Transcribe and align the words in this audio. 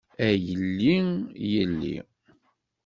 A 0.27 0.27
yelli 0.45 0.97
yelli. 1.51 1.95